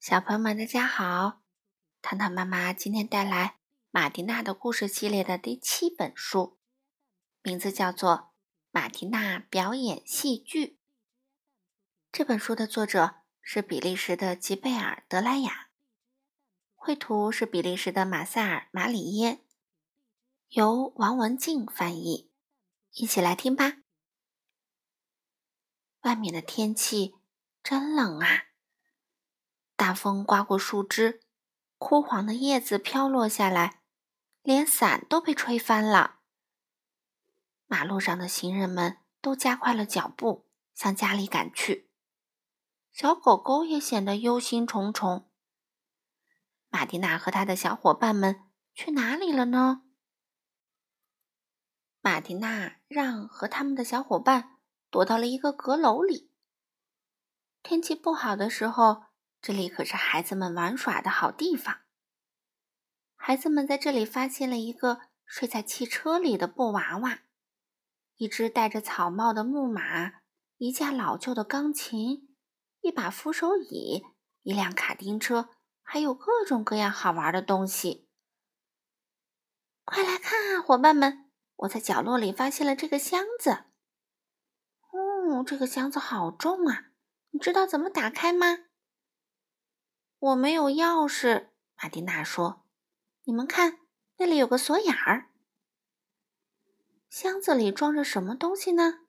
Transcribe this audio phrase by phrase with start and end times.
[0.00, 1.42] 小朋友们，大家好！
[2.00, 3.58] 糖糖妈妈今天带来
[3.90, 6.58] 马蒂娜的故事系列的第七本书，
[7.42, 8.10] 名字叫做
[8.70, 10.66] 《马蒂娜表演戏剧》。
[12.10, 15.68] 这本书的作者是比利时的吉贝尔·德莱雅，
[16.74, 19.44] 绘图是比利时的马塞尔·马里耶，
[20.48, 22.30] 由王文静翻译。
[22.92, 23.82] 一起来听吧。
[26.00, 27.16] 外面的天气
[27.62, 28.46] 真冷啊！
[29.80, 31.22] 大风刮过树枝，
[31.78, 33.80] 枯黄的叶子飘落下来，
[34.42, 36.18] 连伞都被吹翻了。
[37.64, 41.90] 马路上的行人们都加快了脚步，向家里赶去。
[42.92, 45.24] 小狗狗也显得忧心忡忡。
[46.68, 49.84] 马蒂娜和他的小伙伴们去哪里了呢？
[52.02, 54.58] 马蒂娜让和他们的小伙伴
[54.90, 56.30] 躲到了一个阁楼里。
[57.62, 59.08] 天气不好的时候。
[59.42, 61.80] 这里可是孩子们玩耍的好地方。
[63.16, 67.20] 孩子们在这里发现了一个睡在汽车里的布娃娃，
[68.16, 70.20] 一只戴着草帽的木马，
[70.56, 72.34] 一架老旧的钢琴，
[72.80, 74.04] 一把扶手椅，
[74.42, 75.50] 一辆卡丁车，
[75.82, 78.08] 还有各种各样好玩的东西。
[79.84, 81.30] 快来看啊，伙伴们！
[81.56, 83.64] 我在角落里发现了这个箱子。
[84.90, 86.92] 哦，这个箱子好重啊！
[87.30, 88.69] 你知道怎么打开吗？
[90.20, 92.66] 我没有钥匙，马蒂娜说
[93.24, 93.78] ：“你们看，
[94.18, 95.30] 那里有个锁眼儿。
[97.08, 99.06] 箱子里装着什么东西呢？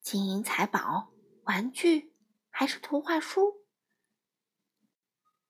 [0.00, 2.14] 金银财宝、玩具，
[2.48, 3.66] 还是图画书？”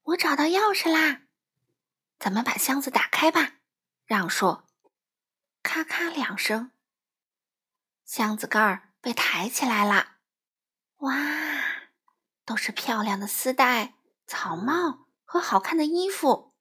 [0.03, 1.23] 我找到钥匙啦！
[2.19, 3.61] 咱们把箱子打开吧。
[4.07, 4.67] 让说
[5.63, 6.73] ：“咔咔两声，
[8.05, 10.17] 箱子盖儿被抬起来了。
[10.97, 11.15] 哇，
[12.45, 13.95] 都是漂亮的丝带。”
[14.27, 16.55] 草帽和好看的衣服，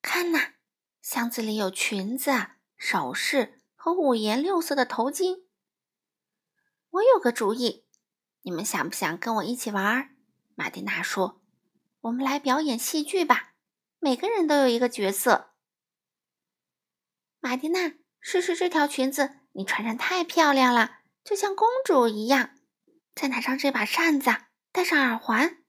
[0.00, 0.54] 看呐，
[1.02, 2.32] 箱子里有裙子、
[2.76, 5.44] 首饰和五颜六色的头巾。
[6.90, 7.86] 我有个主意，
[8.42, 10.16] 你们想不想跟我一起玩？
[10.54, 11.42] 马蒂娜说
[12.02, 13.54] ：“我们来表演戏剧吧，
[13.98, 15.54] 每个人都有一个角色。”
[17.40, 22.56] 马蒂娜，试试这条裙子，你穿上太漂亮了，就像公主一样。
[23.16, 24.30] 再拿上这把扇子，
[24.70, 25.63] 戴上耳环。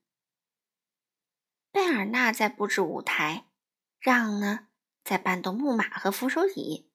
[1.76, 3.48] 贝尔纳在布置舞台，
[4.00, 4.70] 让呢
[5.04, 6.90] 在搬动木马和扶手椅。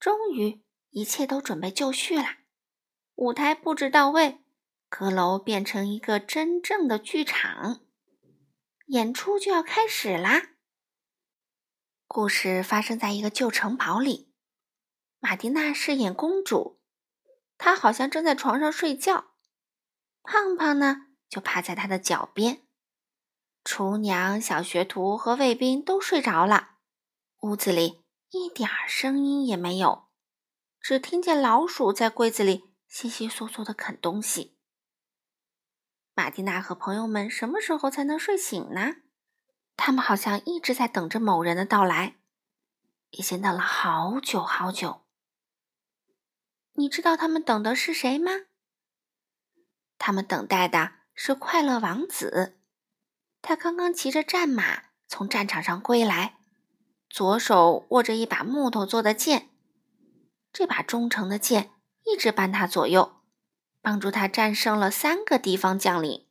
[0.00, 2.24] 终于，一切都准备就绪了。
[3.14, 4.40] 舞台布置到位，
[4.88, 7.82] 阁楼变成一个真正的剧场，
[8.86, 10.48] 演出就要开始啦。
[12.08, 14.32] 故事发生在一个旧城堡里。
[15.20, 16.80] 马蒂娜饰演公主，
[17.56, 19.34] 她好像正在床上睡觉。
[20.24, 22.61] 胖胖呢，就趴在她的脚边。
[23.64, 26.76] 厨娘、小学徒和卫兵都睡着了，
[27.40, 30.08] 屋子里一点声音也没有，
[30.80, 34.56] 只听见老鼠在柜子里窸窸窣窣的啃东西。
[36.14, 38.96] 马蒂娜和朋友们什么时候才能睡醒呢？
[39.76, 42.16] 他们好像一直在等着某人的到来，
[43.10, 45.02] 已经等了好久好久。
[46.74, 48.32] 你知道他们等的是谁吗？
[49.98, 52.58] 他们等待的是快乐王子。
[53.42, 56.38] 他刚刚骑着战马从战场上归来，
[57.10, 59.50] 左手握着一把木头做的剑。
[60.52, 61.72] 这把忠诚的剑
[62.04, 63.20] 一直伴他左右，
[63.80, 66.28] 帮助他战胜了三个敌方将领。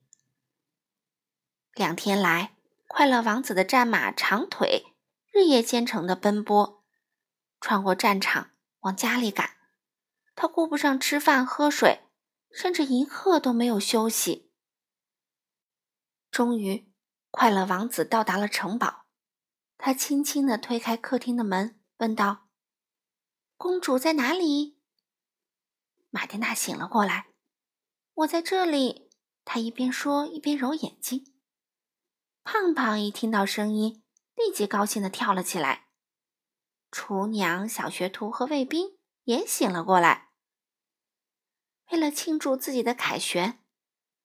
[1.73, 2.55] 两天来，
[2.87, 4.95] 快乐王子的战马长腿
[5.31, 6.83] 日夜兼程的奔波，
[7.59, 9.57] 穿过战场往家里赶。
[10.33, 11.99] 他顾不上吃饭喝水，
[12.51, 14.49] 甚至一刻都没有休息。
[16.31, 16.90] 终于。
[17.31, 19.05] 快乐王子到达了城堡，
[19.77, 22.49] 他轻轻地推开客厅的门，问道
[23.57, 24.77] ：“公主在哪里？”
[26.11, 27.27] 马蒂娜醒了过来
[28.13, 29.09] ，“我在这里。”
[29.43, 31.33] 她一边说一边揉眼睛。
[32.43, 34.03] 胖胖一听到声音，
[34.35, 35.87] 立即高兴地跳了起来。
[36.91, 40.29] 厨娘、小学徒和卫兵也醒了过来。
[41.91, 43.63] 为了庆祝自己的凯旋，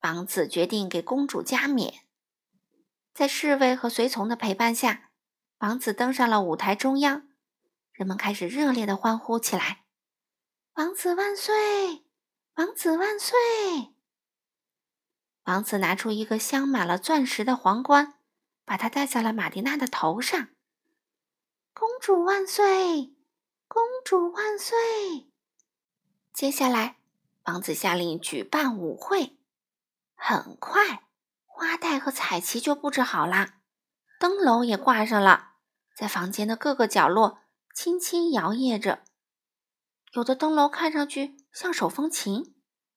[0.01, 2.06] 王子决定给公主加冕。
[3.17, 5.09] 在侍卫和随从的陪伴下，
[5.61, 7.27] 王子登上了舞台中央，
[7.93, 9.87] 人们开始热烈的欢呼起来
[10.77, 12.05] ：“王子万岁！
[12.57, 13.35] 王子万岁！”
[15.45, 18.19] 王子拿出一个镶满了钻石的皇冠，
[18.67, 20.49] 把它戴在了玛蒂娜的头上。
[21.73, 23.15] “公主万岁！
[23.67, 24.77] 公主万岁！”
[26.35, 26.99] 接下来，
[27.45, 29.39] 王子下令举办舞会。
[30.15, 31.06] 很快。
[31.59, 33.61] 花带和彩旗就布置好啦，
[34.21, 35.55] 灯笼也挂上了，
[35.97, 37.39] 在房间的各个角落
[37.75, 39.05] 轻轻摇曳着。
[40.13, 42.55] 有的灯笼看上去像手风琴，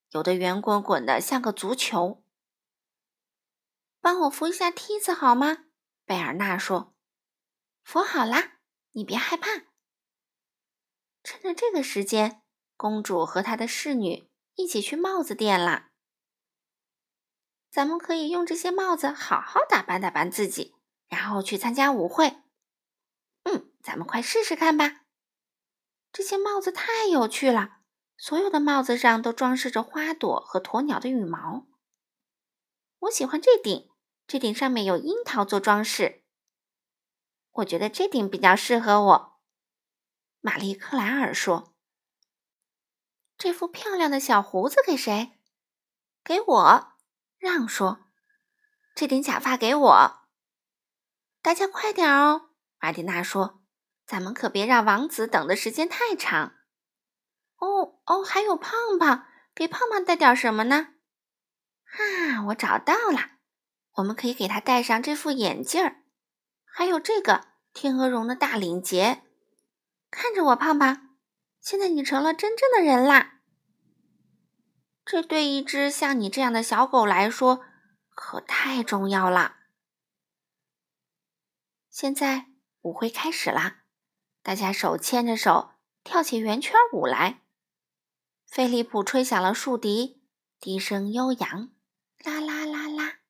[0.10, 2.22] 有的圆滚滚的像个足球。
[4.02, 5.60] 帮我扶一下梯子好吗？
[6.04, 6.94] 贝尔纳说。
[7.82, 8.60] 扶好啦，
[8.92, 9.52] 你别害怕。
[11.24, 12.42] 趁着这个时间，
[12.76, 15.89] 公主和她的侍女一起去帽子店啦。
[17.72, 20.76] 咱们可以用这些帽子好好打扮打扮自己，
[21.08, 22.38] 然后去参加舞会。
[23.44, 25.02] 嗯，咱们快试试看吧。
[26.12, 27.82] 这些帽子太有趣了，
[28.18, 31.68] 所有的帽子上都装饰着花朵和鸵鸟的羽毛。
[33.02, 33.92] 我喜欢这顶，
[34.26, 36.24] 这顶上面有樱桃做装饰。
[37.52, 39.40] 我觉得这顶比较适合我。
[40.42, 41.76] 玛丽克莱尔说
[43.38, 45.40] ：“这副漂亮的小胡子给谁？
[46.24, 46.89] 给我。”
[47.40, 48.06] 让说
[48.94, 50.20] ：“这顶假发给我。”
[51.42, 52.50] 大家快点哦！
[52.80, 53.62] 玛蒂娜说
[54.06, 56.56] ：“咱们可别让王子等的时间太长。”
[57.60, 59.26] 哦哦，还有胖胖，
[59.56, 60.90] 给胖胖带点什么呢？
[61.86, 63.38] 哈，我找到了，
[63.94, 66.04] 我们可以给他戴上这副眼镜儿，
[66.66, 69.24] 还有这个天鹅绒的大领结。
[70.12, 71.16] 看着我，胖胖，
[71.62, 73.39] 现在你成了真正的人啦！
[75.12, 77.66] 这对一只像你这样的小狗来说，
[78.14, 79.56] 可太重要了。
[81.90, 82.52] 现在
[82.82, 83.86] 舞会开始啦，
[84.44, 85.72] 大家手牵着手
[86.04, 87.42] 跳起圆圈舞来。
[88.46, 90.22] 菲利普吹响了竖笛，
[90.60, 91.72] 笛声悠扬，
[92.24, 93.22] 啦啦啦啦，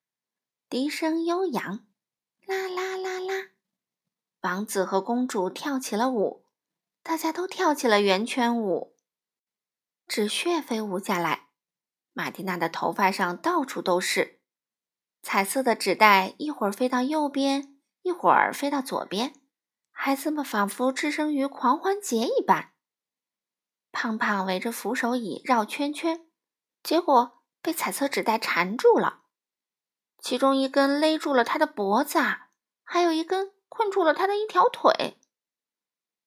[0.68, 1.86] 笛声悠扬，
[2.46, 3.52] 啦啦啦啦。
[4.42, 6.44] 王子和公主跳起了舞，
[7.02, 8.94] 大家都跳起了圆圈舞，
[10.06, 11.46] 纸屑飞舞下来。
[12.12, 14.40] 马蒂娜的头发上到处都是
[15.22, 19.34] 彩色的纸袋，一会儿飞到右边，一会儿飞到左边。
[19.90, 22.72] 孩子们仿佛置身于狂欢节一般。
[23.92, 26.26] 胖胖围着扶手椅绕圈圈，
[26.82, 29.22] 结果被彩色纸袋缠住了。
[30.18, 32.18] 其中一根勒住了他的脖子，
[32.82, 35.18] 还有一根困住了他的一条腿。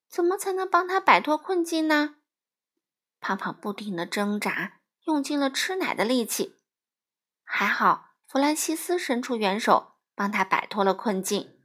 [0.07, 2.18] 怎么才能帮他摆脱困境呢？
[3.19, 4.81] 胖胖不停地挣扎。
[5.06, 6.56] 用尽了吃奶的力气，
[7.44, 11.60] 还好弗兰西斯伸出援手，帮他摆脱了困境。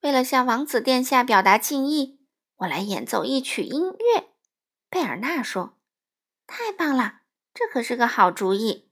[0.00, 2.20] 为了向王子殿下表达敬意，
[2.56, 4.28] 我来演奏一曲音乐。
[4.90, 5.78] 贝尔纳说
[6.46, 7.20] ：“太棒了，
[7.54, 8.90] 这可是个好主意。”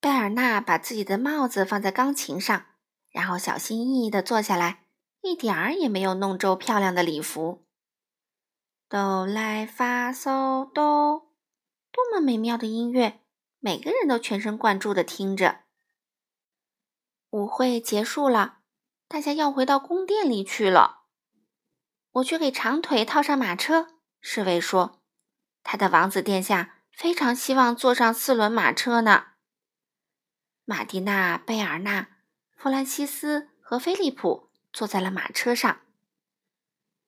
[0.00, 2.66] 贝尔纳把自己的帽子放在钢琴上，
[3.10, 4.84] 然后小心翼翼地坐下来，
[5.22, 7.66] 一点儿也没有弄皱漂亮的礼服。
[8.88, 11.25] 哆来发嗦哆。
[11.96, 13.22] 多么美妙的音乐！
[13.58, 15.62] 每个人都全神贯注地听着。
[17.30, 18.58] 舞会结束了，
[19.08, 21.04] 大家要回到宫殿里去了。
[22.12, 23.94] 我去给长腿套上马车。
[24.20, 25.00] 侍卫说
[25.64, 29.28] ：“他的王子殿下非常希望坐上四轮马车呢。”
[30.66, 32.08] 马蒂娜、贝尔纳、
[32.54, 35.80] 弗兰西斯和菲利普坐在了马车上。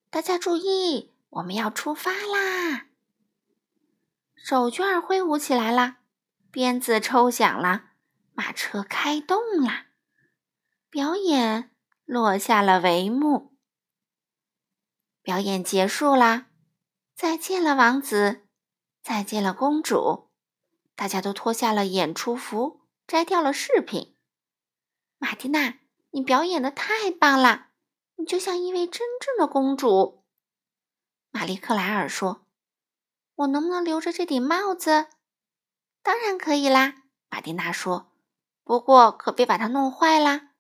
[0.08, 2.88] 大家注意，我们要出发啦！
[4.48, 5.98] 手绢挥舞起来了，
[6.50, 7.90] 鞭子抽响了，
[8.32, 9.88] 马车开动了，
[10.88, 13.55] 表演落下了帷幕。
[15.20, 16.46] 表演结束啦，
[17.14, 18.48] 再见了，王子，
[19.02, 20.31] 再见了，公主。
[20.94, 24.17] 大家都脱下了演出服，摘掉了饰品。
[25.19, 25.81] 马蒂娜，
[26.12, 27.67] 你表演的太棒了，
[28.17, 30.24] 你就像一位真正的公主。
[31.32, 32.47] 玛丽克莱尔说。
[33.38, 35.06] 我能不能留着这顶帽子？
[36.02, 38.12] 当然可以啦，马蒂娜说。
[38.64, 40.50] 不过可别把它弄坏啦。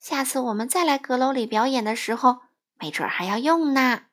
[0.00, 2.40] 下次我们再来阁楼里表演的时候，
[2.80, 4.06] 没准还要用呢。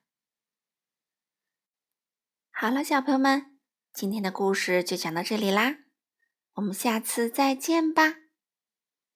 [2.52, 3.60] 好了，小朋友们，
[3.92, 5.78] 今天的故事就讲到这里啦，
[6.54, 8.21] 我们下次再见吧。